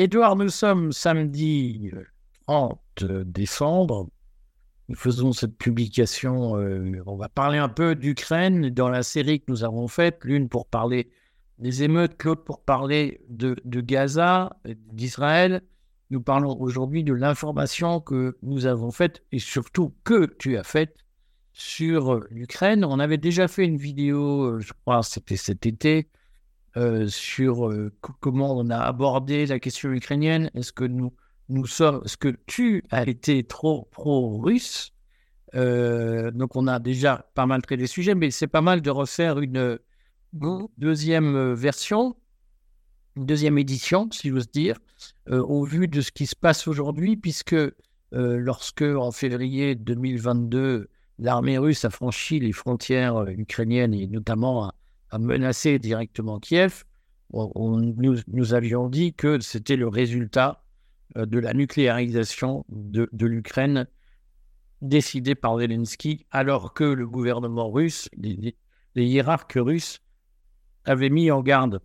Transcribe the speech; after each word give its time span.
Édouard, 0.00 0.36
nous 0.36 0.48
sommes 0.48 0.92
samedi 0.92 1.90
30 2.46 2.78
décembre. 3.24 4.08
Nous 4.88 4.94
faisons 4.94 5.32
cette 5.32 5.58
publication. 5.58 6.56
euh, 6.56 7.02
on 7.06 7.16
va 7.16 7.28
parler 7.28 7.58
un 7.58 7.68
peu 7.68 7.96
d'Ukraine 7.96 8.70
dans 8.70 8.88
la 8.90 9.02
série 9.02 9.40
que 9.40 9.46
nous 9.48 9.64
avons 9.64 9.88
faite, 9.88 10.20
l'une 10.22 10.48
pour 10.48 10.68
parler 10.68 11.10
des 11.58 11.82
émeutes, 11.82 12.22
l'autre 12.22 12.44
pour 12.44 12.62
parler 12.62 13.20
de, 13.28 13.56
Gaza, 13.64 14.56
d'Israël. 14.92 15.62
Nous 16.10 16.20
parlons 16.20 16.56
aujourd'hui 16.60 17.02
de 17.02 17.12
l'information 17.12 18.00
que 18.00 18.38
nous 18.42 18.66
avons 18.66 18.92
faite 18.92 19.24
et 19.32 19.40
surtout 19.40 19.92
que 20.04 20.26
tu 20.38 20.56
as 20.56 20.62
faite 20.62 20.96
sur 21.52 22.14
euh, 22.14 22.28
l'Ukraine. 22.30 22.84
On 22.84 23.00
avait 23.00 23.18
déjà 23.18 23.48
fait 23.48 23.64
une 23.64 23.78
vidéo, 23.78 24.44
euh, 24.44 24.60
je 24.60 24.72
crois, 24.84 25.02
c'était 25.02 25.36
cet 25.36 25.66
été, 25.66 26.08
euh, 26.76 27.08
sur 27.08 27.68
euh, 27.68 27.92
co- 28.00 28.14
comment 28.20 28.56
on 28.56 28.70
a 28.70 28.78
abordé 28.78 29.46
la 29.46 29.58
question 29.58 29.90
ukrainienne. 29.92 30.50
Est-ce 30.54 30.72
que 30.72 30.84
nous, 30.84 31.12
nous 31.48 31.66
sommes, 31.66 32.02
est-ce 32.04 32.16
que 32.16 32.36
tu 32.46 32.84
as 32.90 33.08
été 33.08 33.44
trop 33.44 33.88
pro-russe? 33.92 34.92
Euh, 35.54 36.30
Donc, 36.30 36.56
on 36.56 36.66
a 36.66 36.78
déjà 36.78 37.30
pas 37.34 37.46
mal 37.46 37.62
traité 37.62 37.82
des 37.82 37.86
sujets, 37.86 38.14
mais 38.14 38.30
c'est 38.30 38.46
pas 38.48 38.60
mal 38.62 38.82
de 38.82 38.90
refaire 38.90 39.38
une 39.40 39.78
deuxième 40.78 41.52
version, 41.54 42.16
une 43.16 43.26
deuxième 43.26 43.58
édition, 43.58 44.08
si 44.12 44.28
j'ose 44.28 44.50
dire, 44.50 44.78
au 45.30 45.64
vu 45.64 45.88
de 45.88 46.00
ce 46.00 46.10
qui 46.12 46.26
se 46.26 46.36
passe 46.36 46.68
aujourd'hui, 46.68 47.16
puisque 47.16 47.56
lorsque 48.12 48.82
en 48.82 49.10
février 49.10 49.74
2022, 49.74 50.88
l'armée 51.18 51.58
russe 51.58 51.84
a 51.84 51.90
franchi 51.90 52.40
les 52.40 52.52
frontières 52.52 53.26
ukrainiennes 53.28 53.94
et 53.94 54.06
notamment 54.06 54.72
a 55.10 55.18
menacé 55.18 55.78
directement 55.78 56.38
Kiev, 56.38 56.84
nous, 57.32 58.16
nous 58.26 58.54
avions 58.54 58.88
dit 58.88 59.14
que 59.14 59.40
c'était 59.40 59.76
le 59.76 59.88
résultat 59.88 60.64
euh, 61.16 61.26
de 61.26 61.38
la 61.38 61.54
nucléarisation 61.54 62.64
de, 62.68 63.08
l'Ukraine 63.26 63.86
décidée 64.80 65.34
par 65.34 65.58
Zelensky, 65.58 66.26
alors 66.30 66.72
que 66.72 66.84
le 66.84 67.06
gouvernement 67.06 67.70
russe, 67.70 68.08
les, 68.16 68.56
les- 68.94 69.04
hiérarques 69.04 69.58
russes, 69.58 70.00
avaient 70.84 71.10
mis 71.10 71.30
en 71.30 71.42
garde 71.42 71.80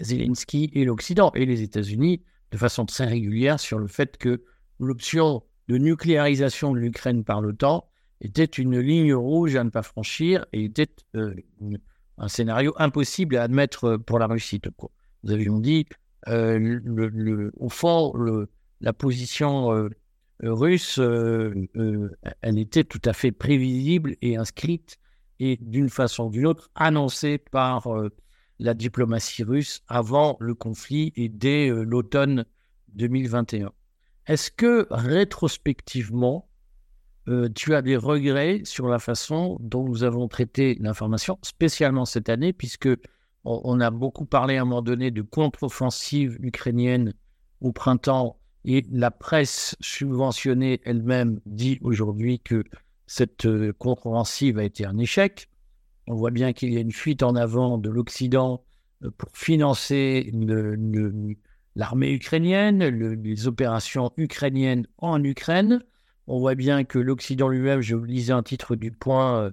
Zelensky 0.00 0.70
et 0.74 0.84
l'Occident 0.84 1.30
et 1.34 1.44
les 1.44 1.62
États-Unis 1.62 2.22
de 2.50 2.56
façon 2.56 2.86
très 2.86 3.06
régulière 3.06 3.60
sur 3.60 3.78
le 3.78 3.88
fait 3.88 4.16
que 4.16 4.44
l'option 4.78 5.42
de 5.68 5.78
nucléarisation 5.78 6.72
de 6.72 6.78
l'Ukraine 6.78 7.24
par 7.24 7.40
l'OTAN 7.40 7.88
était 8.20 8.44
une 8.44 8.78
ligne 8.78 9.14
rouge 9.14 9.56
à 9.56 9.64
ne 9.64 9.70
pas 9.70 9.82
franchir 9.82 10.46
et 10.52 10.64
était 10.64 10.88
euh, 11.16 11.34
un 12.18 12.28
scénario 12.28 12.74
impossible 12.76 13.36
à 13.36 13.42
admettre 13.44 13.96
pour 13.96 14.18
la 14.18 14.26
Russie. 14.26 14.60
Nous 15.24 15.32
avions 15.32 15.58
dit, 15.58 15.86
euh, 16.28 16.58
le- 16.84 17.52
au 17.56 17.68
fond, 17.68 18.12
la 18.80 18.92
position 18.92 19.72
euh, 19.72 19.88
russe, 20.42 20.98
euh, 20.98 21.52
euh, 21.76 22.10
elle 22.40 22.58
était 22.58 22.84
tout 22.84 23.00
à 23.04 23.12
fait 23.12 23.32
prévisible 23.32 24.16
et 24.22 24.36
inscrite 24.36 24.98
et 25.40 25.56
d'une 25.60 25.88
façon 25.88 26.24
ou 26.26 26.30
d'une 26.30 26.46
autre 26.46 26.70
annoncée 26.74 27.38
par 27.38 27.86
euh, 27.88 28.10
la 28.58 28.74
diplomatie 28.74 29.42
russe 29.44 29.82
avant 29.88 30.36
le 30.40 30.54
conflit 30.54 31.12
et 31.16 31.28
dès 31.28 31.68
euh, 31.68 31.82
l'automne 31.82 32.44
2021. 32.94 33.72
Est-ce 34.26 34.50
que 34.50 34.86
rétrospectivement, 34.90 36.48
euh, 37.28 37.48
tu 37.54 37.74
as 37.74 37.82
des 37.82 37.96
regrets 37.96 38.62
sur 38.64 38.88
la 38.88 38.98
façon 38.98 39.56
dont 39.60 39.84
nous 39.84 40.02
avons 40.04 40.28
traité 40.28 40.76
l'information, 40.80 41.38
spécialement 41.42 42.04
cette 42.04 42.28
année, 42.28 42.52
puisque 42.52 42.88
on, 43.44 43.80
a 43.80 43.90
beaucoup 43.90 44.24
parlé 44.24 44.56
à 44.56 44.62
un 44.62 44.64
moment 44.64 44.82
donné 44.82 45.10
de 45.10 45.22
contre-offensive 45.22 46.38
ukrainienne 46.42 47.12
au 47.60 47.72
printemps 47.72 48.38
et 48.64 48.84
la 48.92 49.10
presse 49.10 49.76
subventionnée 49.80 50.80
elle-même 50.84 51.40
dit 51.46 51.78
aujourd'hui 51.82 52.38
que 52.38 52.62
cette 53.06 53.46
euh, 53.46 53.72
contre-offensive 53.72 54.58
a 54.58 54.64
été 54.64 54.86
un 54.86 54.96
échec. 54.98 55.48
On 56.06 56.14
voit 56.14 56.30
bien 56.30 56.52
qu'il 56.52 56.72
y 56.72 56.76
a 56.76 56.80
une 56.80 56.92
fuite 56.92 57.22
en 57.22 57.34
avant 57.34 57.78
de 57.78 57.90
l'Occident 57.90 58.64
euh, 59.04 59.10
pour 59.16 59.30
financer 59.36 60.30
l'armée 61.74 62.12
ukrainienne, 62.12 62.88
le- 62.88 63.14
les 63.14 63.46
opérations 63.48 64.12
ukrainiennes 64.16 64.86
en 64.98 65.22
Ukraine. 65.22 65.82
On 66.26 66.38
voit 66.38 66.54
bien 66.54 66.84
que 66.84 66.98
l'Occident 66.98 67.48
lui-même, 67.48 67.80
je 67.80 67.96
lisais 67.96 68.32
un 68.32 68.42
titre 68.42 68.76
du 68.76 68.92
Point 68.92 69.42
euh, 69.42 69.50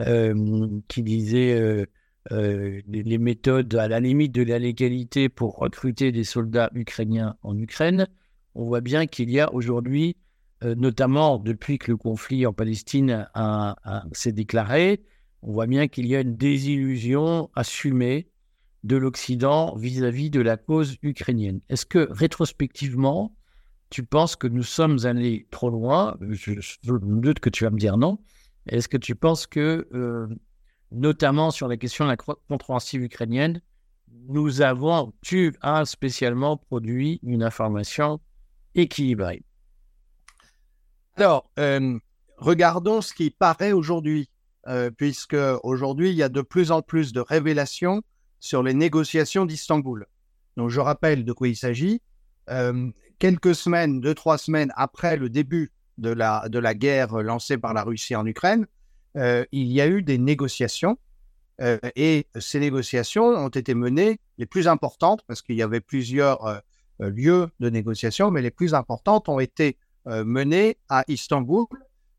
euh, 0.00 0.80
qui 0.88 1.02
disait 1.02 1.54
euh, 2.30 2.80
les, 2.86 3.18
méthodes 3.18 3.74
à 3.74 3.88
la 3.88 4.00
limite 4.00 4.32
de 4.32 4.42
la 4.42 4.58
légalité 4.58 5.28
pour 5.28 5.56
recruter 5.56 6.12
des 6.12 6.24
soldats 6.24 6.70
ukrainiens 6.74 7.36
en 7.42 7.58
Ukraine. 7.58 8.06
On 8.54 8.64
voit 8.64 8.80
bien 8.80 9.06
qu'il 9.06 9.30
y 9.30 9.40
a 9.40 9.52
aujourd'hui, 9.52 10.16
notamment 10.62 11.38
depuis 11.38 11.78
que 11.78 11.90
le 11.90 11.96
conflit 11.96 12.46
en 12.46 12.52
Palestine 12.52 13.26
s'est 14.12 14.32
déclaré, 14.32 15.02
on 15.42 15.52
voit 15.52 15.66
bien 15.66 15.88
qu'il 15.88 16.06
y 16.06 16.14
a 16.14 16.20
une 16.20 16.36
désillusion 16.36 17.50
assumée 17.54 18.28
de 18.84 18.96
l'Occident 18.96 19.74
vis-à-vis 19.76 20.30
de 20.30 20.40
la 20.40 20.56
cause 20.56 20.96
ukrainienne. 21.02 21.60
Est-ce 21.68 21.86
que 21.86 22.06
rétrospectivement, 22.10 23.34
tu 23.92 24.02
penses 24.04 24.36
que 24.36 24.46
nous 24.46 24.62
sommes 24.62 25.04
allés 25.04 25.46
trop 25.50 25.68
loin? 25.68 26.16
Je, 26.30 26.52
me 26.90 27.20
doute 27.20 27.40
que 27.40 27.50
tu 27.50 27.64
vas 27.64 27.70
me 27.70 27.78
dire 27.78 27.98
non. 27.98 28.18
Est-ce 28.66 28.88
que 28.88 28.96
tu 28.96 29.14
penses 29.14 29.46
que, 29.46 29.86
euh, 29.92 30.26
notamment 30.90 31.50
sur 31.50 31.68
la 31.68 31.76
question 31.76 32.06
de 32.06 32.10
la 32.10 32.16
contre-offensive 32.16 33.02
ukrainienne, 33.02 33.60
nous 34.28 34.62
avons, 34.62 35.12
tu 35.20 35.54
as 35.60 35.84
spécialement 35.84 36.56
produit 36.56 37.20
une 37.22 37.42
information 37.42 38.18
équilibrée? 38.74 39.44
Alors, 41.16 41.50
euh, 41.58 41.98
regardons 42.38 43.02
ce 43.02 43.12
qui 43.12 43.28
paraît 43.30 43.72
aujourd'hui, 43.72 44.30
euh, 44.68 44.90
puisque 44.90 45.36
aujourd'hui, 45.64 46.08
il 46.08 46.16
y 46.16 46.22
a 46.22 46.30
de 46.30 46.40
plus 46.40 46.70
en 46.70 46.80
plus 46.80 47.12
de 47.12 47.20
révélations 47.20 48.02
sur 48.40 48.62
les 48.62 48.72
négociations 48.72 49.44
d'Istanbul. 49.44 50.06
Donc, 50.56 50.70
je 50.70 50.80
rappelle 50.80 51.26
de 51.26 51.32
quoi 51.34 51.48
il 51.48 51.56
s'agit. 51.56 52.00
Quelques 53.22 53.54
semaines, 53.54 54.00
deux, 54.00 54.14
trois 54.16 54.36
semaines 54.36 54.72
après 54.74 55.16
le 55.16 55.28
début 55.30 55.70
de 55.96 56.10
la, 56.10 56.48
de 56.48 56.58
la 56.58 56.74
guerre 56.74 57.22
lancée 57.22 57.56
par 57.56 57.72
la 57.72 57.84
Russie 57.84 58.16
en 58.16 58.26
Ukraine, 58.26 58.66
euh, 59.16 59.44
il 59.52 59.68
y 59.70 59.80
a 59.80 59.86
eu 59.86 60.02
des 60.02 60.18
négociations. 60.18 60.98
euh, 61.60 61.78
et 61.94 62.26
ces 62.40 62.58
négociations 62.58 63.26
ont 63.26 63.48
été 63.62 63.74
menées, 63.74 64.18
les 64.38 64.46
plus 64.46 64.66
importantes, 64.66 65.22
parce 65.28 65.40
qu'il 65.40 65.54
y 65.54 65.62
avait 65.62 65.80
plusieurs 65.80 66.44
euh, 66.46 66.58
lieux 66.98 67.46
de 67.60 67.70
négociation, 67.70 68.32
mais 68.32 68.42
les 68.42 68.50
plus 68.50 68.74
importantes 68.74 69.28
ont 69.28 69.38
été 69.38 69.76
menées 70.06 70.78
à 70.88 71.04
Istanbul 71.06 71.66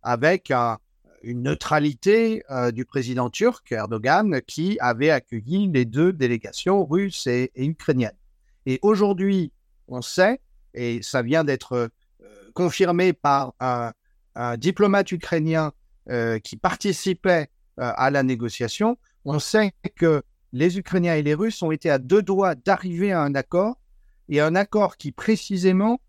avec 0.04 0.52
un- 0.52 0.78
une 1.22 1.44
neutralité 1.44 2.44
du 2.74 2.86
président 2.86 3.30
turc 3.30 3.70
Erdogan 3.74 4.40
qui 4.48 4.78
avait 4.80 5.10
accueilli 5.10 5.68
les 5.68 5.84
deux 5.84 6.14
délégations 6.14 6.86
russes 6.86 7.28
et 7.28 7.52
ukrainiennes. 7.58 8.20
Et 8.66 8.80
aujourd'hui, 8.82 9.52
on 9.90 10.02
sait, 10.02 10.40
et 10.74 11.02
ça 11.02 11.22
vient 11.22 11.44
d'être 11.44 11.74
euh, 11.74 11.88
confirmé 12.54 13.14
par 13.14 13.54
un, 13.60 13.92
diplomate 14.58 15.12
ukrainien 15.12 15.74
euh, 16.10 16.40
qui 16.40 16.58
participait 16.58 17.50
euh, 17.80 17.92
à 17.96 18.10
la 18.10 18.24
négociation, 18.24 18.98
on 19.26 19.38
sait 19.38 19.74
que 19.96 20.24
les 20.54 20.80
Ukrainiens 20.80 21.16
et 21.16 21.22
les 21.22 21.36
Russes 21.36 21.62
ont 21.62 21.72
été 21.72 21.90
à 21.90 22.00
deux 22.00 22.24
doigts 22.24 22.56
d'arriver 22.56 23.12
à 23.12 23.22
un 23.22 23.36
accord, 23.36 23.80
et 24.30 24.42
un 24.42 24.56
accord 24.56 24.98
qui 24.98 25.12
précisément 25.12 26.00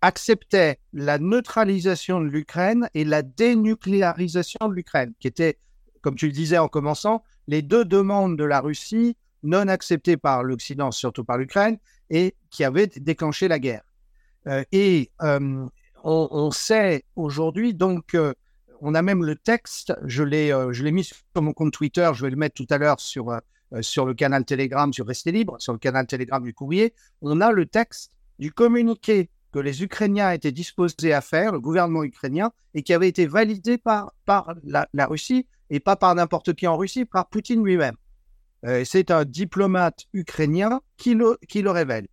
acceptait 0.00 0.78
la 0.92 1.18
neutralisation 1.18 2.20
de 2.20 2.26
l'Ukraine 2.26 2.88
et 2.94 3.04
la 3.04 3.22
dénucléarisation 3.22 4.68
de 4.68 4.74
l'Ukraine, 4.74 5.12
qui 5.20 5.26
étaient, 5.26 5.58
comme 6.00 6.14
tu 6.14 6.26
le 6.26 6.32
disais 6.32 6.58
en 6.58 6.68
commençant, 6.68 7.24
les 7.46 7.62
deux 7.62 7.84
demandes 7.84 8.36
de 8.36 8.44
la 8.44 8.60
Russie 8.60 9.16
non 9.42 9.68
acceptées 9.68 10.16
par 10.16 10.42
l'Occident, 10.42 10.90
surtout 10.90 11.24
par 11.24 11.38
l'Ukraine, 11.38 11.78
et 12.10 12.34
qui 12.50 12.64
avaient 12.64 12.86
déclenché 12.86 13.48
la 13.48 13.58
guerre. 13.58 13.82
Euh, 14.46 14.64
et 14.72 15.10
euh, 15.22 15.66
on, 16.04 16.50
sait 16.50 17.04
aujourd'hui, 17.16 17.74
donc, 17.74 18.14
euh, 18.14 18.32
on 18.80 18.94
a 18.94 19.02
même 19.02 19.24
le 19.24 19.36
texte, 19.36 19.92
je 20.04 20.22
l'ai 20.22 20.50
je 20.70 20.84
mis 20.84 21.04
sur 21.04 21.18
mon 21.36 21.52
compte 21.52 21.72
Twitter, 21.72 22.10
je 22.14 22.24
vais 22.24 22.30
le 22.30 22.36
mettre 22.36 22.54
tout 22.54 22.66
à 22.70 22.78
l'heure 22.78 23.00
sur, 23.00 23.36
sur 23.80 24.06
le 24.06 24.14
canal 24.14 24.44
Telegram, 24.44 24.92
sur 24.92 25.06
Restez 25.06 25.32
Libre, 25.32 25.56
sur 25.58 25.72
le 25.72 25.78
canal 25.78 26.06
Telegram 26.06 26.42
du 26.42 26.54
courrier, 26.54 26.94
on 27.20 27.40
a 27.40 27.50
le 27.50 27.66
texte 27.66 28.12
du 28.38 28.52
communiqué 28.52 29.28
que 29.52 29.58
les 29.58 29.82
Ukrainiens 29.82 30.30
étaient 30.30 30.52
disposés 30.52 31.12
à 31.12 31.20
faire, 31.20 31.52
le 31.52 31.60
gouvernement 31.60 32.04
ukrainien, 32.04 32.52
et 32.74 32.82
qui 32.82 32.94
avait 32.94 33.08
été 33.08 33.26
validé 33.26 33.76
par, 33.78 34.12
par 34.24 34.54
la 34.62 35.06
Russie, 35.06 35.46
et 35.70 35.80
pas 35.80 35.96
par 35.96 36.14
n'importe 36.14 36.54
qui 36.54 36.66
en 36.66 36.76
Russie, 36.76 37.04
par 37.04 37.28
Poutine 37.28 37.64
lui-même. 37.64 37.96
Euh, 38.66 38.82
C'est 38.84 39.10
un 39.10 39.24
diplomate 39.24 40.06
ukrainien 40.12 40.80
qui 40.96 41.14
le, 41.14 41.38
qui 41.48 41.62
le 41.62 41.70
révèle. 41.70 42.08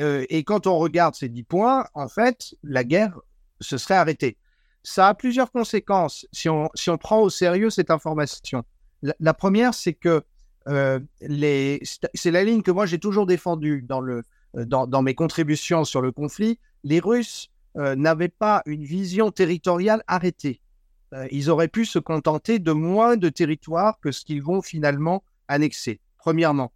Euh, 0.00 0.24
et 0.28 0.44
quand 0.44 0.66
on 0.66 0.78
regarde 0.78 1.14
ces 1.14 1.28
dix 1.28 1.42
points, 1.42 1.86
en 1.94 2.08
fait, 2.08 2.54
la 2.62 2.84
guerre 2.84 3.18
se 3.60 3.78
serait 3.78 3.96
arrêtée. 3.96 4.36
Ça 4.82 5.08
a 5.08 5.14
plusieurs 5.14 5.50
conséquences 5.50 6.26
si 6.32 6.48
on, 6.48 6.70
si 6.74 6.90
on 6.90 6.98
prend 6.98 7.20
au 7.20 7.30
sérieux 7.30 7.70
cette 7.70 7.90
information. 7.90 8.64
La, 9.02 9.34
première, 9.34 9.74
c'est 9.74 9.94
que 9.94 10.24
c'est 10.66 12.30
la 12.30 12.44
ligne 12.44 12.62
que 12.62 12.70
moi 12.70 12.86
j'ai 12.86 12.98
toujours 12.98 13.26
défendue 13.26 13.82
dans, 13.82 14.00
le, 14.00 14.24
dans, 14.54 14.86
dans, 14.86 15.02
mes 15.02 15.14
contributions 15.14 15.84
sur 15.84 16.00
le 16.00 16.10
conflit. 16.10 16.58
Les 16.84 17.00
Russes 17.00 17.50
n'avaient 17.74 18.28
pas 18.28 18.62
une 18.66 18.84
vision 18.84 19.30
territoriale 19.30 20.02
arrêtée. 20.08 20.60
ils 21.30 21.50
auraient 21.50 21.68
pu 21.68 21.84
se 21.84 21.98
contenter 21.98 22.58
de 22.58 22.72
moins 22.72 23.16
de 23.16 23.28
territoire 23.28 24.00
que 24.00 24.10
ce 24.10 24.24
qu'ils 24.24 24.42
vont 24.42 24.62
finalement 24.62 25.22
annexer, 25.48 26.00
premièrement. 26.18 26.72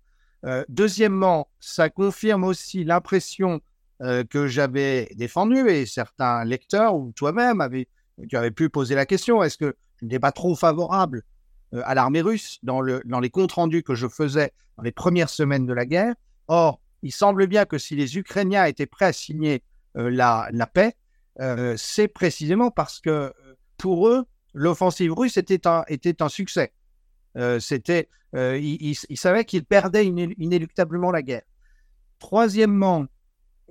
deuxièmement, 0.69 1.48
ça 1.60 1.88
confirme 1.88 2.44
aussi 2.44 2.84
l'impression 2.84 3.60
que 4.00 4.48
j'avais 4.48 5.08
défendue 5.14 5.69
et 5.70 5.86
certains 5.86 6.44
lecteurs 6.44 6.96
ou 6.96 7.12
toi-même 7.12 7.60
avaient, 7.60 7.86
tu 8.28 8.36
avais 8.36 8.50
pu 8.50 8.69
poser 8.69 8.94
la 8.96 9.06
question 9.06 9.42
est-ce 9.42 9.56
que 9.56 9.76
je 10.02 10.06
n'étais 10.06 10.19
pas 10.19 10.32
trop 10.32 10.56
favorable 10.56 11.22
euh, 11.74 11.82
à 11.84 11.94
l'armée 11.94 12.20
russe 12.20 12.58
dans, 12.62 12.80
le, 12.80 13.00
dans 13.04 13.20
les 13.20 13.30
comptes 13.30 13.52
rendus 13.52 13.82
que 13.82 13.94
je 13.94 14.08
faisais 14.08 14.52
dans 14.76 14.82
les 14.82 14.92
premières 14.92 15.30
semaines 15.30 15.64
de 15.64 15.72
la 15.72 15.86
guerre? 15.86 16.14
Or, 16.48 16.80
il 17.02 17.12
semble 17.12 17.46
bien 17.46 17.64
que 17.64 17.78
si 17.78 17.96
les 17.96 18.19
Ukrainiens 18.19 18.64
étaient 18.64 18.86
prêts 18.86 19.06
à 19.06 19.12
signer 19.12 19.62
euh, 19.96 20.10
la, 20.10 20.48
la, 20.52 20.66
paix, 20.66 20.94
euh, 21.40 21.74
c'est 21.78 22.08
précisément 22.08 22.70
parce 22.70 23.00
que 23.00 23.32
pour 23.78 24.08
eux, 24.08 24.24
l'offensive 24.54 25.12
russe 25.12 25.36
était 25.36 25.66
un, 25.66 25.84
était 25.88 26.20
un 26.20 26.28
succès. 26.28 26.72
C'était, 27.61 28.08
ils, 28.34 28.96
ils, 29.08 29.17
savaient 29.17 29.44
qu'ils 29.44 29.64
perdaient 29.64 30.06
inéluctablement 30.06 31.11
la 31.11 31.23
guerre. 31.23 31.43
Troisièmement, 32.19 33.06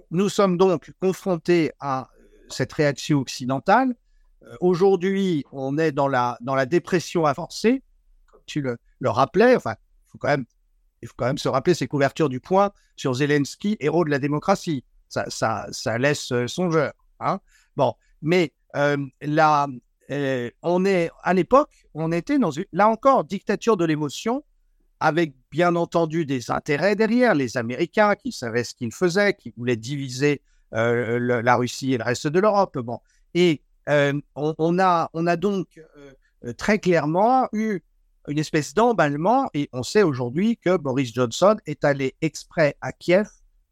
nous 0.09 0.29
sommes 0.29 0.57
donc 0.57 0.91
confrontés 0.99 1.71
à 1.79 2.09
cette 2.49 2.73
réaction 2.73 3.19
occidentale. 3.19 3.95
Aujourd'hui, 4.59 5.45
on 5.51 5.77
est 5.77 5.91
dans 5.91 6.07
la, 6.07 6.37
dans 6.41 6.55
la 6.55 6.65
dépression 6.65 7.25
avancée 7.25 7.83
tu 8.51 8.61
le, 8.61 8.77
rappelais. 9.09 9.55
Enfin, 9.55 9.75
il 10.03 11.07
faut 11.07 11.13
quand 11.15 11.25
même 11.25 11.37
se 11.37 11.49
rappeler 11.49 11.73
ces 11.73 11.87
couvertures 11.87 12.29
du 12.29 12.39
point 12.39 12.71
sur 12.95 13.13
Zelensky, 13.13 13.77
héros 13.79 14.05
de 14.05 14.09
la 14.09 14.19
démocratie. 14.19 14.83
Ça, 15.09 15.25
ça, 15.29 15.67
ça 15.71 15.97
laisse 15.97 16.31
euh, 16.31 16.47
songeur. 16.47 16.93
Hein 17.19 17.39
bon, 17.75 17.93
mais 18.21 18.53
euh, 18.75 18.97
là, 19.21 19.67
euh, 20.11 20.49
on 20.61 20.85
est 20.85 21.09
à 21.23 21.33
l'époque, 21.33 21.85
on 21.93 22.11
était 22.11 22.39
dans 22.39 22.51
une, 22.51 22.65
là 22.71 22.87
encore, 22.89 23.23
dictature 23.23 23.77
de 23.77 23.85
l'émotion, 23.85 24.43
avec 24.99 25.33
bien 25.49 25.75
entendu 25.75 26.25
des 26.25 26.51
intérêts 26.51 26.95
derrière, 26.95 27.33
les 27.33 27.57
Américains 27.57 28.15
qui 28.15 28.31
savaient 28.31 28.63
ce 28.63 28.75
qu'ils 28.75 28.93
faisaient, 28.93 29.33
qui 29.33 29.53
voulaient 29.57 29.75
diviser 29.75 30.41
la 30.71 31.55
Russie 31.55 31.93
et 31.93 31.97
le 31.97 32.03
reste 32.03 32.27
de 32.27 32.39
l'Europe. 32.39 32.77
Bon, 32.77 32.99
et 33.33 33.61
on, 33.87 34.79
a, 34.79 35.09
on 35.13 35.27
a 35.27 35.35
donc 35.35 35.81
très 36.55 36.79
clairement 36.79 37.49
eu 37.51 37.81
une 38.27 38.39
espèce 38.39 38.73
d'emballement. 38.73 39.49
Et 39.53 39.69
on 39.73 39.83
sait 39.83 40.03
aujourd'hui 40.03 40.57
que 40.57 40.77
Boris 40.77 41.13
Johnson 41.13 41.57
est 41.65 41.83
allé 41.83 42.15
exprès 42.21 42.75
à 42.81 42.91
Kiev 42.91 43.27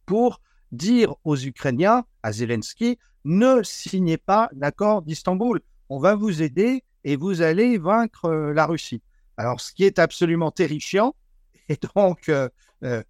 pour 0.05 0.41
dire 0.71 1.15
aux 1.23 1.37
Ukrainiens, 1.37 2.05
à 2.23 2.31
Zelensky, 2.31 2.97
ne 3.25 3.61
signez 3.63 4.17
pas 4.17 4.49
l'accord 4.55 5.01
d'Istanbul. 5.01 5.61
On 5.89 5.97
va 5.97 6.15
vous 6.15 6.43
aider 6.43 6.83
et 7.03 7.15
vous 7.15 7.41
allez 7.41 7.79
vaincre 7.79 8.25
euh, 8.25 8.53
la 8.53 8.67
Russie. 8.67 9.01
Alors, 9.37 9.59
ce 9.59 9.73
qui 9.73 9.83
est 9.83 9.97
absolument 9.97 10.51
terrifiant, 10.51 11.15
et 11.69 11.77
donc, 11.95 12.29
euh, 12.29 12.47
euh, 12.83 13.03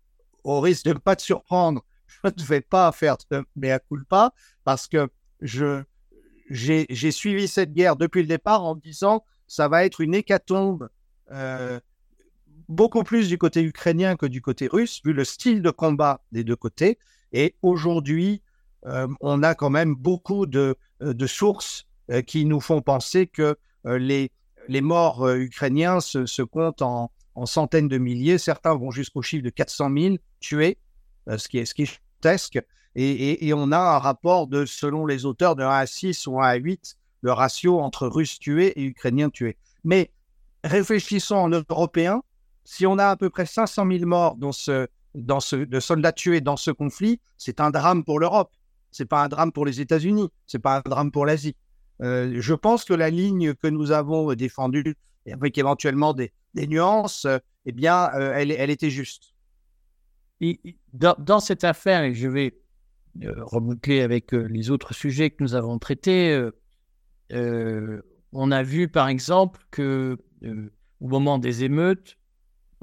au 0.44 0.62
risque 0.62 0.86
de 0.86 0.94
ne 0.94 1.00
pas 1.00 1.16
te 1.18 1.22
surprendre, 1.22 1.84
je 2.24 2.30
ne 2.30 2.44
vais 2.46 2.62
pas 2.62 2.92
faire 2.92 3.18
de 3.30 3.44
mea 3.56 3.80
culpa 3.80 4.34
parce 4.64 4.88
que 4.88 5.10
j'ai 5.42 7.12
suivi 7.12 7.48
cette 7.48 7.74
guerre 7.74 7.98
depuis 7.98 8.22
le 8.22 8.28
départ 8.28 8.64
en 8.64 8.76
disant 8.76 9.24
ça 9.48 9.68
va 9.68 9.86
être 9.86 10.02
une 10.02 10.16
hécatombe 10.16 10.90
beaucoup 12.68 13.04
plus 13.04 13.30
du 13.30 13.38
côté 13.38 13.62
ukrainien 13.62 14.16
que 14.16 14.26
du 14.26 14.42
côté 14.42 14.68
russe, 14.68 15.02
vu 15.04 15.14
le 15.14 15.24
style 15.24 15.62
de 15.62 15.70
combat 15.70 16.22
des 16.31 16.44
deux 16.44 16.56
côtés. 16.56 16.98
Et 17.31 17.56
aujourd'hui, 17.62 18.42
on 18.84 19.44
a 19.44 19.54
quand 19.54 19.70
même 19.70 19.96
beaucoup 19.96 20.48
de, 20.48 20.76
de 21.00 21.28
sources 21.28 21.89
qui 22.26 22.46
nous 22.46 22.60
font 22.60 22.82
penser 22.82 23.28
que 23.28 23.56
les, 23.86 24.32
les 24.68 24.82
morts 24.82 25.30
ukrainiens 25.30 26.00
se, 26.00 26.42
comptent 26.42 26.82
en, 26.82 27.12
en, 27.36 27.46
centaines 27.46 27.88
de 27.88 27.98
milliers. 27.98 28.38
Certains 28.38 28.76
vont 28.76 28.92
jusqu'au 28.92 29.22
chiffre 29.22 29.44
de 29.44 29.50
400 29.50 29.90
000 29.96 30.16
tués, 30.40 30.78
ce 31.28 31.48
qui 31.48 31.60
est, 31.60 31.66
ce 31.66 31.74
et, 32.96 33.54
on 33.54 33.72
a 33.72 33.78
un 33.78 34.00
rapport 34.00 34.48
de, 34.48 34.66
selon 34.66 35.06
les 35.06 35.26
auteurs, 35.26 35.56
de 35.56 35.64
1 35.64 35.70
à 35.70 35.86
6 35.86 36.28
ou 36.28 36.42
1 36.42 36.48
à 36.48 36.56
8, 36.56 36.98
le 37.22 37.32
ratio 37.32 37.80
entre 37.80 38.08
Russes 38.08 38.40
tués 38.40 38.80
et 38.80 38.84
Ukrainiens 38.84 39.30
tués. 39.30 39.58
Mais 39.84 40.12
réfléchissons 40.64 41.36
en 41.36 41.50
Européens, 41.50 42.24
si 42.66 42.86
on 42.86 42.98
a 42.98 43.08
à 43.08 43.16
peu 43.16 43.30
près 43.30 43.46
500 43.46 43.88
000 43.90 44.06
morts 44.06 44.36
dans 44.36 44.52
ce, 44.52 44.88
dans 45.16 45.40
ce, 45.40 45.56
de 45.56 45.80
soldats 45.80 46.12
tués 46.12 46.42
dans 46.42 46.58
ce 46.58 46.72
conflit, 46.72 47.20
c'est 47.38 47.60
un 47.60 47.72
drame 47.72 48.04
pour 48.04 48.20
l'Europe. 48.20 48.52
C'est 48.92 49.06
pas 49.06 49.24
un 49.24 49.28
drame 49.28 49.52
pour 49.52 49.66
les 49.66 49.82
États-Unis. 49.82 50.30
C'est 50.48 50.60
pas 50.60 50.78
un 50.78 50.82
drame 50.82 51.12
pour 51.12 51.26
l'Asie. 51.26 51.56
Euh, 52.01 52.36
je 52.40 52.54
pense 52.54 52.86
que 52.86 52.94
la 52.94 53.10
ligne 53.10 53.54
que 53.54 53.68
nous 53.68 53.92
avons 53.92 54.34
défendue, 54.34 54.96
avec 55.31 55.57
éventuellement 55.57 56.13
des, 56.13 56.31
nuances, 56.56 57.25
euh, 57.25 57.38
eh 57.66 57.74
euh, 57.88 58.34
elle, 58.36 58.69
était 58.69 58.90
juste. 58.90 59.34
dans, 60.94 61.40
cette 61.40 61.63
affaire, 61.63 62.04
et 62.04 62.13
je 62.13 62.28
vais 62.28 62.57
reboucler 63.25 64.01
avec 64.01 64.31
les 64.31 64.69
autres 64.69 64.94
sujets 64.94 65.30
que 65.30 65.44
nous 65.44 65.56
avons 65.56 65.78
traités, 65.78 66.50
on 68.31 68.52
a 68.52 68.63
vu 68.63 68.88
par 68.88 69.07
exemple 69.07 69.60
que 69.72 70.18
au 71.02 71.07
moment 71.07 71.38
des 71.38 71.63
émeutes, 71.63 72.18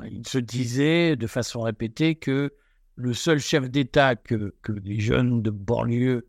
il 0.04 0.26
se 0.26 0.38
disait 0.38 1.16
de 1.16 1.26
façon 1.26 1.62
répétée 1.62 2.16
que 2.16 2.52
le 2.96 3.14
seul 3.14 3.38
chef 3.38 3.70
d'État 3.70 4.16
que, 4.16 4.54
les 4.68 5.00
jeunes 5.00 5.42
de 5.42 5.50
banlieue 5.50 6.26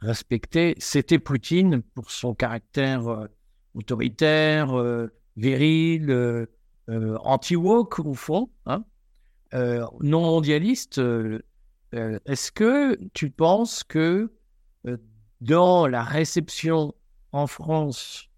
respectaient, 0.00 0.74
c'était 0.78 1.18
Poutine 1.18 1.82
pour 1.94 2.10
son 2.10 2.34
caractère 2.34 3.08
euh, 3.08 3.26
autoritaire, 3.74 4.78
euh, 4.78 5.08
viril, 5.36 6.46
anti-woke 6.88 8.00
au 8.00 8.14
fond, 8.14 8.50
hein. 8.66 8.84
non 9.52 10.22
mondialiste. 10.22 11.00
Est-ce 11.92 12.50
que 12.50 12.98
tu 13.14 13.30
penses 13.30 13.84
que 13.84 14.32
dans 15.40 15.86
la 15.86 16.02
réception 16.02 16.94
en 17.32 17.46
France 17.46 18.28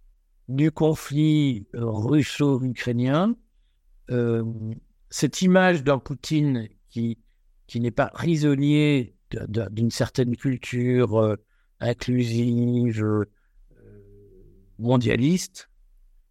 du 0.49 0.71
conflit 0.71 1.67
euh, 1.75 1.85
russo-ukrainien, 1.85 3.35
euh, 4.11 4.45
cette 5.11 5.43
image 5.43 5.83
d'un 5.85 5.99
Poutine 5.99 6.69
qui, 6.91 7.19
qui 7.67 7.81
n'est 7.81 7.91
pas 7.91 8.07
prisonnier 8.07 9.17
d'une 9.49 9.91
certaine 9.91 10.37
culture 10.37 11.19
euh, 11.19 11.37
inclusive, 11.83 13.27
mondialiste, 14.79 15.69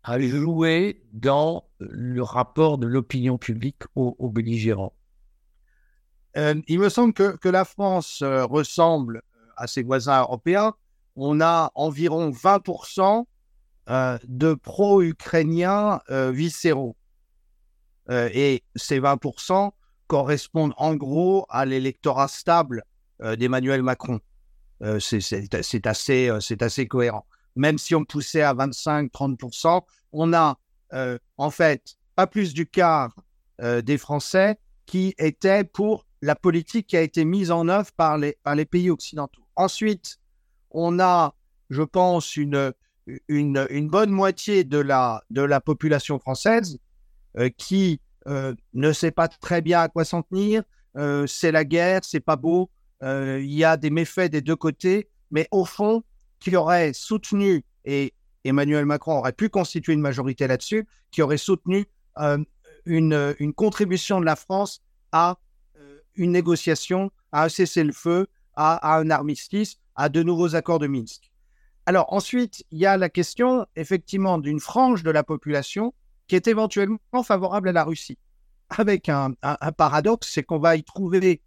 a 0.03 0.19
joué 0.19 1.03
dans 1.13 1.65
le 1.79 2.23
rapport 2.23 2.77
de 2.79 2.87
l'opinion 2.87 3.37
publique 3.37 3.83
aux, 3.95 4.29
belligérants. 4.29 4.93
il 6.35 6.79
me 6.79 6.89
semble 6.89 7.13
que, 7.13 7.49
la 7.49 7.65
France 7.65 8.23
ressemble 8.23 9.21
à 9.57 9.67
ses 9.67 9.83
voisins 9.83 10.21
européens. 10.21 10.73
On 11.15 11.41
a 11.41 11.71
environ 11.75 12.31
20% 12.31 13.25
euh, 13.89 14.17
de 14.27 14.53
pro-ukrainiens 14.53 16.01
euh, 16.09 16.31
viscéraux. 16.31 16.95
Euh, 18.09 18.29
et 18.33 18.63
ces 18.75 18.99
20% 18.99 19.71
correspondent 20.07 20.73
en 20.77 20.95
gros 20.95 21.45
à 21.49 21.65
l'électorat 21.65 22.27
stable 22.27 22.83
d'Emmanuel 23.37 23.83
Macron. 23.83 24.19
C'est 24.99 25.87
assez, 25.87 26.87
cohérent. 26.87 27.25
Même 27.55 27.77
si 27.77 27.95
on 27.95 28.05
poussait 28.05 28.41
à 28.41 28.53
25-30%, 28.53 29.81
on 30.13 30.33
a 30.33 30.57
en 31.37 31.51
fait 31.51 31.95
pas 32.15 32.27
plus 32.27 32.53
du 32.53 32.65
quart 32.67 33.13
des 33.59 33.97
Français 33.97 34.57
qui 34.85 35.13
étaient 35.17 35.63
pour 35.63 36.05
la 36.21 36.35
politique 36.35 36.87
qui 36.87 36.97
a 36.97 37.01
été 37.01 37.25
mise 37.25 37.51
en 37.51 37.67
œuvre 37.67 37.91
par 37.93 38.17
les, 38.17 38.65
pays 38.65 38.89
occidentaux. 38.89 39.41
Ensuite, 39.55 40.17
on 40.69 40.99
a, 40.99 41.35
je 41.69 41.81
pense, 41.81 42.35
une, 42.35 42.73
bonne 43.87 44.11
moitié 44.11 44.63
de 44.63 44.77
la, 44.77 45.23
de 45.29 45.41
la 45.41 45.59
population 45.59 46.19
française 46.19 46.77
euh, 47.37 47.49
qui 47.57 47.99
euh, 48.27 48.53
ne 48.73 48.93
sait 48.93 49.11
pas 49.11 49.27
très 49.27 49.61
bien 49.61 49.81
à 49.81 49.89
quoi 49.89 50.05
s'en 50.05 50.21
tenir. 50.21 50.63
Euh, 50.97 51.25
c'est 51.25 51.51
la 51.51 51.65
guerre, 51.65 52.01
c'est 52.03 52.19
pas 52.19 52.35
beau. 52.35 52.69
Il 53.01 53.51
y 53.51 53.63
a 53.63 53.77
des 53.77 53.89
méfaits 53.89 54.29
des 54.29 54.41
deux 54.41 54.55
côtés, 54.55 55.09
mais 55.31 55.47
au 55.51 55.65
fond, 55.65 56.03
qui 56.39 56.55
aurait 56.55 56.93
soutenu, 56.93 57.63
et 57.85 58.13
Emmanuel 58.43 58.85
Macron 58.85 59.17
aurait 59.17 59.33
pu 59.33 59.49
constituer 59.49 59.93
une 59.93 60.01
majorité 60.01 60.47
là-dessus, 60.47 60.87
qui 61.09 61.21
aurait 61.21 61.37
soutenu 61.37 61.87
une, 62.85 63.35
une, 63.39 63.53
contribution 63.53 64.19
de 64.19 64.25
la 64.25 64.35
France 64.35 64.81
à 65.11 65.39
une 66.15 66.31
négociation, 66.31 67.11
à 67.31 67.45
un 67.45 67.49
cessez-le-feu, 67.49 68.27
à 68.55 68.97
un 68.97 69.09
armistice, 69.09 69.77
à 69.95 70.09
de 70.09 70.23
nouveaux 70.23 70.55
accords 70.55 70.79
de 70.79 70.87
Minsk. 70.87 71.31
Alors 71.85 72.13
ensuite, 72.13 72.63
il 72.71 72.79
y 72.79 72.85
a 72.85 72.97
la 72.97 73.09
question 73.09 73.65
effectivement 73.75 74.37
d'une 74.37 74.59
frange 74.59 75.03
de 75.03 75.11
la 75.11 75.23
population 75.23 75.93
qui 76.27 76.35
est 76.35 76.47
éventuellement 76.47 77.23
favorable 77.23 77.69
à 77.69 77.71
la 77.71 77.83
Russie. 77.83 78.17
avec 78.69 79.09
un, 79.09 79.33
paradoxe, 79.77 80.29
c'est 80.31 80.43
qu'on 80.43 80.59
va 80.59 80.75
y 80.77 80.83
trouver 80.83 81.41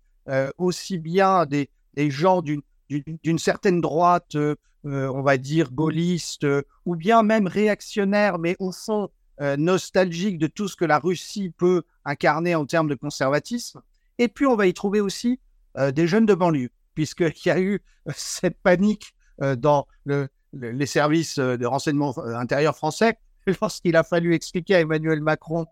aussi 0.58 0.98
bien 0.98 1.46
des, 1.46 1.68
gens 2.10 2.42
d'une 2.42 3.38
certaine 3.38 3.80
droite, 3.80 4.36
on 4.84 5.22
va 5.22 5.36
dire 5.36 5.72
gaulliste, 5.72 6.46
ou 6.84 6.96
bien 6.96 7.22
même 7.22 7.46
réactionnaire, 7.46 8.38
mais 8.38 8.56
au 8.58 8.72
fond 8.72 9.10
nostalgique 9.58 10.38
de 10.38 10.46
tout 10.46 10.68
ce 10.68 10.76
que 10.76 10.84
la 10.84 10.98
Russie 10.98 11.50
peut 11.50 11.82
incarner 12.04 12.54
en 12.54 12.66
termes 12.66 12.88
de 12.88 12.94
conservatisme. 12.94 13.82
Et 14.18 14.28
puis, 14.28 14.46
on 14.46 14.56
va 14.56 14.66
y 14.66 14.74
trouver 14.74 15.00
aussi 15.00 15.40
des 15.76 16.06
jeunes 16.06 16.26
de 16.26 16.34
banlieue, 16.34 16.70
puisqu'il 16.94 17.32
y 17.46 17.50
a 17.50 17.60
eu 17.60 17.82
cette 18.14 18.58
panique 18.62 19.14
dans 19.38 19.86
les 20.04 20.86
services 20.86 21.38
de 21.38 21.66
renseignement 21.66 22.16
intérieur 22.18 22.76
français 22.76 23.18
lorsqu'il 23.60 23.96
a 23.96 24.04
fallu 24.04 24.34
expliquer 24.34 24.76
à 24.76 24.80
Emmanuel 24.80 25.20
Macron 25.20 25.66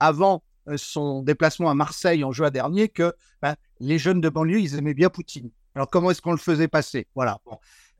avant 0.00 0.42
euh, 0.68 0.76
son 0.76 1.22
déplacement 1.22 1.70
à 1.70 1.74
Marseille 1.74 2.24
en 2.24 2.32
juin 2.32 2.50
dernier 2.50 2.88
que 2.88 3.14
ben, 3.42 3.54
les 3.80 3.98
jeunes 3.98 4.20
de 4.20 4.28
banlieue, 4.28 4.60
ils 4.60 4.76
aimaient 4.76 4.94
bien 4.94 5.10
Poutine. 5.10 5.50
Alors 5.74 5.88
comment 5.90 6.10
est-ce 6.10 6.22
qu'on 6.22 6.32
le 6.32 6.38
faisait 6.38 6.68
passer? 6.68 7.06
Voilà. 7.14 7.38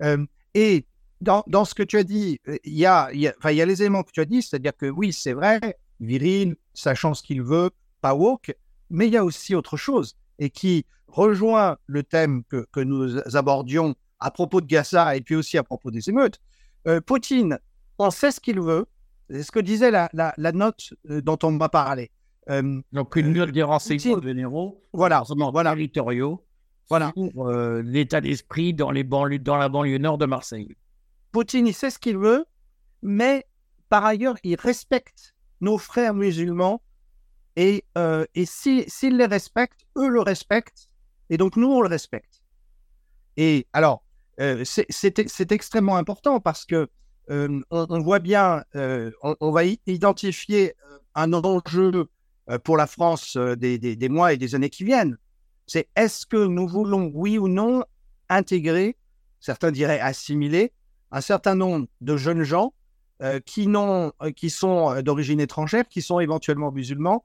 Euh, 0.02 0.24
et 0.54 0.86
dans, 1.20 1.44
dans, 1.46 1.64
ce 1.64 1.74
que 1.74 1.82
tu 1.82 1.96
as 1.96 2.04
dit, 2.04 2.40
euh, 2.48 2.56
il 2.64 2.74
y 2.74 2.86
a, 2.86 3.12
y, 3.12 3.28
a, 3.28 3.52
y 3.52 3.60
a 3.60 3.66
les 3.66 3.82
éléments 3.82 4.02
que 4.02 4.12
tu 4.12 4.20
as 4.20 4.24
dit, 4.24 4.42
c'est-à-dire 4.42 4.76
que 4.76 4.86
oui, 4.86 5.12
c'est 5.12 5.32
vrai, 5.32 5.78
viril, 6.00 6.56
sachant 6.74 7.14
ce 7.14 7.22
qu'il 7.22 7.42
veut, 7.42 7.70
pas 8.00 8.14
woke, 8.14 8.54
mais 8.90 9.06
il 9.06 9.12
y 9.12 9.16
a 9.16 9.24
aussi 9.24 9.54
autre 9.54 9.76
chose 9.76 10.16
et 10.38 10.50
qui 10.50 10.86
rejoint 11.08 11.78
le 11.86 12.02
thème 12.02 12.44
que, 12.44 12.66
que 12.72 12.80
nous 12.80 13.18
abordions 13.36 13.94
à 14.20 14.30
propos 14.30 14.60
de 14.60 14.66
Gaza 14.66 15.16
et 15.16 15.20
puis 15.20 15.34
aussi 15.34 15.58
à 15.58 15.62
propos 15.62 15.90
des 15.90 16.08
émeutes. 16.08 16.40
Poutine, 17.06 17.58
on 17.98 18.10
sait 18.10 18.30
ce 18.30 18.40
qu'il 18.40 18.60
veut, 18.60 18.86
c'est 19.28 19.42
ce 19.42 19.50
que 19.52 19.58
disait 19.58 19.90
la, 19.90 20.08
la, 20.14 20.32
la 20.38 20.52
note 20.52 20.94
dont 21.04 21.38
on 21.42 21.50
m'a 21.50 21.68
parlé. 21.68 22.10
Euh, 22.50 22.80
Donc 22.92 23.16
une 23.16 23.32
note 23.32 23.50
des 23.50 23.62
renseignements 23.62 24.22
généraux, 24.22 24.82
voilà, 24.92 25.22
voilà. 25.52 25.72
territoriaux, 25.72 26.44
voilà. 26.88 27.12
Euh, 27.16 27.82
l'état 27.82 28.20
d'esprit 28.20 28.72
dans, 28.72 28.90
les 28.90 29.04
banlieues, 29.04 29.38
dans 29.38 29.56
la 29.56 29.68
banlieue 29.68 29.98
nord 29.98 30.18
de 30.18 30.26
Marseille. 30.26 30.74
Poutine, 31.32 31.66
il 31.66 31.74
sait 31.74 31.90
ce 31.90 31.98
qu'il 31.98 32.16
veut, 32.16 32.46
mais 33.02 33.46
par 33.90 34.04
ailleurs, 34.04 34.36
il 34.42 34.56
respecte 34.56 35.34
nos 35.60 35.76
frères 35.76 36.14
musulmans 36.14 36.80
et, 37.56 37.84
euh, 37.98 38.24
et 38.34 38.46
s'il 38.46 39.16
les 39.16 39.26
respecte, 39.26 39.80
eux 39.96 40.08
le 40.08 40.20
respectent, 40.20 40.88
et 41.28 41.36
donc 41.36 41.56
nous, 41.56 41.68
on 41.68 41.82
le 41.82 41.88
respecte. 41.88 42.42
Et 43.36 43.66
alors, 43.72 44.02
c'est 44.64 45.52
extrêmement 45.52 45.96
important 45.96 46.40
parce 46.40 46.64
que 46.64 46.88
on, 47.28 48.00
voit 48.00 48.20
bien, 48.20 48.64
on, 48.74 49.36
on, 49.40 49.50
va 49.50 49.64
identifier 49.86 50.74
un 51.14 51.32
enjeu 51.32 51.92
euh, 51.94 52.04
pour 52.58 52.76
la 52.76 52.86
France 52.86 53.36
euh, 53.36 53.56
des, 53.56 54.08
mois 54.08 54.32
et 54.32 54.36
des 54.36 54.54
années 54.54 54.70
qui 54.70 54.84
viennent. 54.84 55.18
C'est 55.66 55.88
est-ce 55.96 56.26
que 56.26 56.46
nous 56.46 56.66
voulons, 56.66 57.10
oui 57.14 57.38
ou 57.38 57.48
non, 57.48 57.84
intégrer, 58.28 58.96
certains 59.40 59.70
diraient 59.70 60.00
assimiler, 60.00 60.72
un 61.10 61.20
certain 61.20 61.54
nombre 61.54 61.86
de 62.00 62.16
jeunes 62.16 62.42
gens 62.42 62.72
euh, 63.22 63.40
qui, 63.40 63.68
qui 64.36 64.50
sont 64.50 65.02
d'origine 65.02 65.40
étrangère, 65.40 65.88
qui 65.88 66.00
sont 66.00 66.20
éventuellement 66.20 66.72
musulmans, 66.72 67.24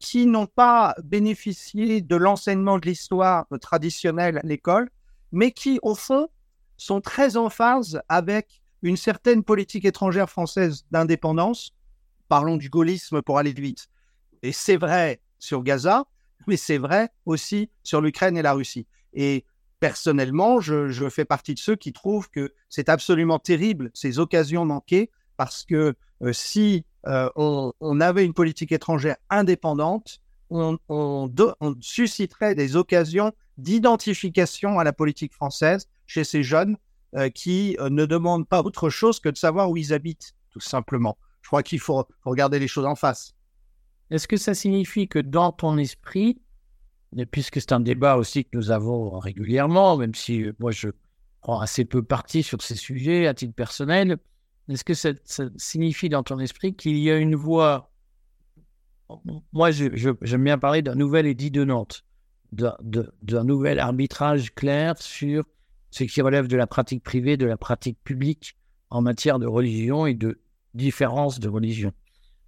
qui 0.00 0.26
n'ont 0.26 0.48
pas 0.48 0.96
bénéficié 1.04 2.00
de 2.00 2.16
l'enseignement 2.16 2.80
de 2.80 2.86
l'histoire 2.86 3.46
traditionnelle 3.60 4.38
à 4.38 4.40
l'école, 4.42 4.90
mais 5.30 5.52
qui, 5.52 5.78
au 5.82 5.94
fond, 5.94 6.28
sont 6.76 7.00
très 7.00 7.36
en 7.36 7.50
phase 7.50 8.00
avec 8.08 8.60
une 8.82 8.96
certaine 8.96 9.44
politique 9.44 9.84
étrangère 9.84 10.28
française 10.28 10.84
d'indépendance. 10.90 11.72
Parlons 12.28 12.56
du 12.56 12.68
gaullisme 12.68 13.22
pour 13.22 13.38
aller 13.38 13.52
vite. 13.52 13.88
Et 14.42 14.52
c'est 14.52 14.76
vrai 14.76 15.20
sur 15.38 15.62
Gaza, 15.62 16.04
mais 16.46 16.56
c'est 16.56 16.78
vrai 16.78 17.10
aussi 17.26 17.70
sur 17.82 18.00
l'Ukraine 18.00 18.36
et 18.36 18.42
la 18.42 18.52
Russie. 18.52 18.86
Et 19.12 19.44
personnellement, 19.80 20.60
je, 20.60 21.08
fais 21.08 21.24
partie 21.24 21.54
de 21.54 21.58
ceux 21.58 21.76
qui 21.76 21.92
trouvent 21.92 22.30
que 22.30 22.52
c'est 22.68 22.88
absolument 22.88 23.38
terrible 23.38 23.90
ces 23.94 24.18
occasions 24.18 24.64
manquées 24.64 25.10
parce 25.36 25.64
que 25.64 25.94
euh, 26.22 26.32
si 26.34 26.84
euh, 27.06 27.30
on, 27.34 28.00
avait 28.00 28.26
une 28.26 28.34
politique 28.34 28.72
étrangère 28.72 29.16
indépendante, 29.30 30.20
on, 30.50 31.30
susciterait 31.80 32.54
des 32.54 32.76
occasions 32.76 33.32
d'identification 33.56 34.78
à 34.78 34.84
la 34.84 34.92
politique 34.92 35.32
française 35.32 35.88
chez 36.06 36.24
ces 36.24 36.42
jeunes 36.42 36.76
euh, 37.14 37.30
qui 37.30 37.76
ne 37.80 38.04
demandent 38.04 38.48
pas 38.48 38.60
autre 38.60 38.90
chose 38.90 39.20
que 39.20 39.28
de 39.28 39.36
savoir 39.36 39.70
où 39.70 39.76
ils 39.76 39.94
habitent, 39.94 40.34
tout 40.50 40.60
simplement. 40.60 41.16
Je 41.40 41.48
crois 41.48 41.62
qu'il 41.62 41.80
faut 41.80 42.06
regarder 42.24 42.58
les 42.58 42.68
choses 42.68 42.86
en 42.86 42.96
face. 42.96 43.34
Est-ce 44.10 44.26
que 44.26 44.36
ça 44.36 44.54
signifie 44.54 45.08
que 45.08 45.18
dans 45.18 45.52
ton 45.52 45.78
esprit, 45.78 46.40
puisque 47.30 47.60
c'est 47.60 47.72
un 47.72 47.80
débat 47.80 48.16
aussi 48.16 48.44
que 48.44 48.50
nous 48.54 48.70
avons 48.70 49.18
régulièrement, 49.18 49.96
même 49.96 50.14
si 50.14 50.42
euh, 50.42 50.52
moi 50.58 50.72
je 50.72 50.88
prends 51.40 51.60
assez 51.60 51.84
peu 51.84 52.02
parti 52.02 52.42
sur 52.42 52.60
ces 52.60 52.74
sujets 52.74 53.26
à 53.26 53.34
titre 53.34 53.54
personnel, 53.54 54.18
est-ce 54.68 54.84
que 54.84 54.94
ça, 54.94 55.10
signifie 55.56 56.08
dans 56.08 56.22
ton 56.22 56.38
esprit 56.38 56.74
qu'il 56.74 56.98
y 56.98 57.10
a 57.10 57.16
une 57.16 57.34
voie? 57.34 57.90
Moi, 59.52 59.70
j'aime 59.72 60.44
bien 60.44 60.58
parler 60.58 60.82
d'un 60.82 60.94
nouvel 60.94 61.26
édit 61.26 61.50
de 61.50 61.64
Nantes, 61.64 62.04
d'un 62.52 63.44
nouvel 63.44 63.80
arbitrage 63.80 64.54
clair 64.54 64.96
sur 64.98 65.44
ce 65.90 66.04
qui 66.04 66.20
relève 66.20 66.46
de 66.46 66.56
la 66.56 66.68
pratique 66.68 67.02
privée, 67.02 67.36
de 67.36 67.46
la 67.46 67.56
pratique 67.56 67.98
publique 68.04 68.56
en 68.90 69.02
matière 69.02 69.40
de 69.40 69.46
religion 69.46 70.06
et 70.06 70.14
de 70.14 70.40
différence 70.74 71.40
de 71.40 71.48
religion. 71.48 71.92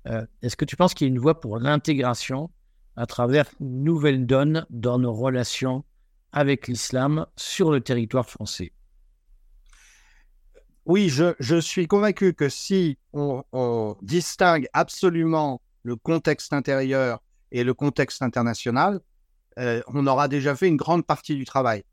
Euh, 0.09 0.27
est-ce 0.43 0.57
que 0.57 0.65
tu 0.65 0.77
penses 0.77 0.95
qu'il 0.95 1.07
y 1.07 1.11
a 1.11 1.13
une 1.13 1.21
voie 1.21 1.41
pour 1.41 1.59
l'intégration 1.59 2.51
à 2.97 3.07
travers 3.07 3.49
une 3.61 3.85
nouvelle 3.85 4.27
donne 4.27 4.67
dans 4.71 4.99
nos 4.99 5.13
relations 5.13 5.85
avec 6.33 6.67
l'islam 6.69 7.27
sur 7.37 7.71
le 7.71 7.81
territoire 7.81 8.29
français? 8.29 8.73
Oui, 10.85 11.09
je, 11.09 11.61
suis 11.61 11.87
convaincu 11.87 12.35
que 12.35 12.49
si 12.49 12.99
on, 13.13 13.97
distingue 14.03 14.67
absolument 14.73 15.63
le 15.85 15.95
contexte 15.95 16.53
intérieur 16.53 17.23
et 17.53 17.63
le 17.63 17.73
contexte 17.73 18.23
international, 18.23 19.01
euh, 19.59 19.81
on 19.87 20.07
aura 20.07 20.27
déjà 20.27 20.57
fait 20.57 20.67
une 20.67 20.77
grande 20.77 21.07
partie 21.07 21.37
du 21.37 21.45
travail. 21.45 21.85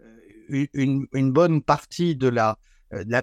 Euh, 0.00 0.66
une, 0.72 1.32
bonne 1.32 1.62
partie 1.62 2.16
de 2.16 2.28
la, 2.28 2.56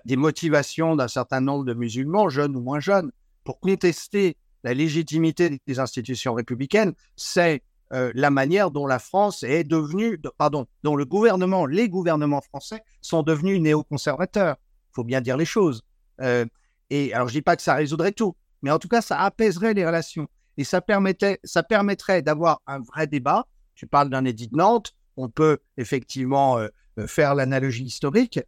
des 0.06 0.16
motivations 0.16 0.96
d'un 0.96 1.08
certain 1.08 1.42
nombre 1.42 1.66
de 1.66 1.74
musulmans, 1.74 2.30
jeunes 2.30 2.56
ou 2.56 2.62
moins 2.62 2.80
jeunes, 2.80 3.12
pour 3.46 3.62
contester 3.62 4.36
la 4.66 4.74
légitimité 4.74 5.62
des 5.66 5.80
institutions 5.80 6.34
républicaines, 6.34 6.94
c'est 7.16 7.62
euh, 7.94 8.12
la 8.16 8.32
manière 8.32 8.72
dont 8.72 8.88
la 8.88 9.00
France 9.00 9.44
est 9.44 9.64
devenue, 9.64 10.20
pardon, 10.38 10.66
dont 10.84 10.96
le 10.96 11.06
gouvernement, 11.06 11.68
les 11.68 11.88
gouvernements 11.88 12.42
français 12.42 12.82
sont 13.02 13.22
devenus 13.22 13.62
néoconservateurs. 13.62 14.56
Il 14.90 14.96
faut 14.96 15.04
bien 15.04 15.22
dire 15.22 15.38
les 15.38 15.46
choses. 15.46 15.84
Euh, 16.20 16.46
et 16.90 17.14
alors, 17.14 17.28
je 17.28 17.34
dis 17.34 17.44
pas 17.44 17.56
que 17.56 17.62
ça 17.62 17.76
résoudrait 17.76 18.12
tout, 18.12 18.36
mais 18.64 18.72
en 18.72 18.80
tout 18.80 18.88
cas, 18.88 19.02
ça 19.02 19.20
apaiserait 19.20 19.76
les 19.76 19.86
relations 19.86 20.28
et 20.58 20.64
ça 20.64 20.82
permettait, 20.82 21.40
ça 21.44 21.62
permettrait 21.62 22.24
d'avoir 22.24 22.62
un 22.66 22.80
vrai 22.80 23.06
débat. 23.06 23.46
Tu 23.76 23.86
parles 23.86 24.10
d'un 24.10 24.26
édit 24.26 24.48
de 24.48 24.56
Nantes, 24.56 24.96
on 25.16 25.30
peut 25.30 25.60
effectivement 25.78 26.58
euh, 26.58 26.70
faire 27.08 27.36
l'analogie 27.36 27.84
historique 27.84 28.40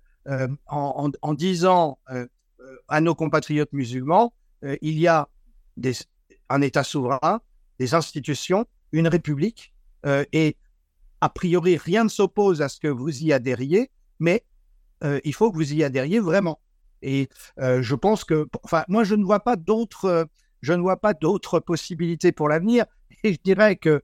en, 0.68 1.34
disant 1.36 2.00
à 2.90 3.00
nos 3.00 3.16
compatriotes 3.16 3.72
musulmans, 3.72 4.34
il 4.64 5.00
y 5.00 5.08
a 5.08 5.28
un 6.50 6.62
État 6.62 6.84
souverain, 6.84 7.42
des 7.80 7.94
institutions, 7.94 8.66
une 8.92 9.08
république, 9.08 9.74
euh, 10.06 10.24
et 10.34 10.56
a 11.22 11.30
priori, 11.30 11.78
rien 11.78 12.04
ne 12.04 12.10
s'oppose 12.10 12.62
à 12.62 12.70
ce 12.70 12.80
que 12.80 12.88
vous 12.88 13.24
y 13.24 13.34
adhériez, 13.34 13.92
mais 14.20 14.44
euh, 15.04 15.20
il 15.24 15.34
faut 15.34 15.52
que 15.52 15.56
vous 15.58 15.74
y 15.74 15.84
adhériez 15.84 16.20
vraiment. 16.20 16.60
Et 17.02 17.30
euh, 17.60 17.82
je 17.82 17.96
pense 17.96 18.24
que, 18.24 18.48
enfin, 18.64 18.84
moi, 18.88 19.04
je 19.04 19.16
ne 19.16 19.24
vois 19.24 19.42
pas 19.42 19.56
d'autres, 19.56 20.28
je 20.62 20.74
ne 20.74 20.82
vois 20.82 20.98
pas 20.98 21.14
d'autres 21.14 21.60
possibilités 21.60 22.32
pour 22.32 22.50
l'avenir. 22.50 22.86
Et 23.24 23.34
je 23.34 23.40
dirais 23.44 23.76
que, 23.76 24.02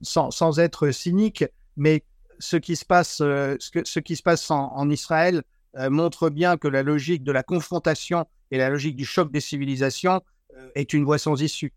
sans, 0.00 0.30
sans, 0.30 0.58
être 0.60 0.90
cynique, 0.90 1.44
mais 1.76 2.04
ce 2.38 2.56
qui 2.56 2.76
se 2.76 2.84
passe, 2.84 3.16
ce, 3.16 3.98
qui 3.98 4.16
se 4.16 4.22
passe 4.22 4.50
en 4.50 4.88
Israël 4.88 5.42
montre 5.74 6.30
bien 6.30 6.56
que 6.56 6.68
la 6.68 6.82
logique 6.82 7.24
de 7.24 7.32
la 7.32 7.42
confrontation 7.42 8.26
et 8.50 8.58
la 8.58 8.70
logique 8.70 8.96
du 8.96 9.04
choc 9.04 9.30
des 9.30 9.40
civilisations 9.40 10.20
est 10.74 10.92
une 10.92 11.04
voie 11.04 11.18
sans 11.18 11.40
issue. 11.40 11.72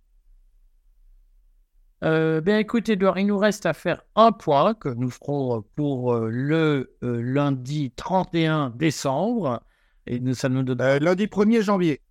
Euh, 2.04 2.42
bien, 2.42 2.58
écoute, 2.58 2.90
Edouard, 2.90 3.20
il 3.20 3.28
nous 3.28 3.38
reste 3.38 3.68
à 3.68 3.74
faire 3.74 4.02
un 4.16 4.32
point 4.32 4.74
que 4.74 4.90
nous 4.90 5.12
ferons 5.12 5.64
pour 5.76 6.14
euh, 6.14 6.30
le 6.32 6.96
euh, 7.04 7.22
lundi 7.22 7.92
31 7.96 8.72
décembre. 8.72 9.62
Et 10.08 10.20
nous, 10.20 10.34
ça 10.34 10.50
nous 10.50 10.64
donne... 10.64 10.80
lundi 10.98 11.28
1er 11.28 11.62
janvier. 11.62 12.02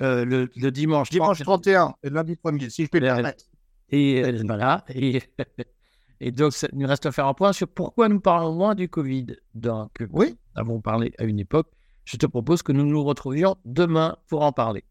Le, 0.00 0.46
dimanche. 0.70 1.10
Dimanche 1.10 1.40
31, 1.40 1.94
et 2.02 2.10
lundi 2.10 2.34
1er, 2.42 2.70
si 2.70 2.86
je 2.86 2.90
peux 2.90 2.98
le 2.98 3.06
permettre. 3.06 3.44
Et 3.90 4.22
voilà. 4.42 4.84
Et, 4.88 5.22
et 6.20 6.32
donc, 6.32 6.54
il 6.72 6.78
nous 6.78 6.88
reste 6.88 7.04
à 7.04 7.12
faire 7.12 7.26
un 7.26 7.34
point 7.34 7.52
sur 7.52 7.68
pourquoi 7.68 8.08
nous 8.08 8.18
parlons 8.18 8.54
moins 8.54 8.74
du 8.74 8.88
Covid. 8.88 9.36
Donc, 9.54 9.90
oui. 10.10 10.36
nous 10.56 10.60
avons 10.60 10.80
parlé 10.80 11.12
à 11.18 11.24
une 11.24 11.38
époque. 11.38 11.68
Je 12.10 12.16
te 12.16 12.26
propose 12.26 12.64
que 12.64 12.72
nous 12.72 12.84
nous 12.84 13.04
retrouvions 13.04 13.56
demain 13.64 14.16
pour 14.26 14.42
en 14.42 14.50
parler. 14.50 14.82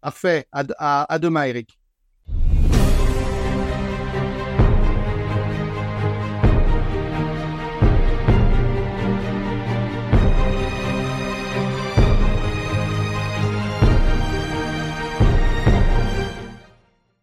Parfait. 0.00 0.46
À, 0.52 0.62
à, 0.78 1.12
à 1.12 1.18
demain, 1.18 1.46
Eric. 1.46 1.80